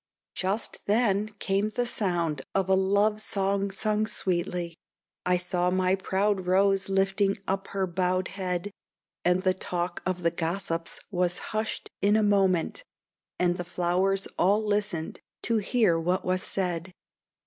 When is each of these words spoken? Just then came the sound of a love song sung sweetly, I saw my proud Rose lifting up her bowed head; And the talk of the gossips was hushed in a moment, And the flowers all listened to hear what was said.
Just 0.33 0.79
then 0.87 1.27
came 1.37 1.69
the 1.69 1.85
sound 1.85 2.41
of 2.55 2.67
a 2.67 2.73
love 2.75 3.21
song 3.21 3.69
sung 3.69 4.07
sweetly, 4.07 4.79
I 5.27 5.37
saw 5.37 5.69
my 5.69 5.93
proud 5.93 6.47
Rose 6.47 6.89
lifting 6.89 7.37
up 7.47 7.67
her 7.67 7.85
bowed 7.85 8.29
head; 8.29 8.71
And 9.23 9.43
the 9.43 9.53
talk 9.53 10.01
of 10.03 10.23
the 10.23 10.31
gossips 10.31 11.01
was 11.11 11.37
hushed 11.53 11.91
in 12.01 12.15
a 12.15 12.23
moment, 12.23 12.83
And 13.37 13.57
the 13.57 13.63
flowers 13.63 14.27
all 14.39 14.65
listened 14.65 15.19
to 15.43 15.57
hear 15.57 15.99
what 15.99 16.25
was 16.25 16.41
said. 16.41 16.93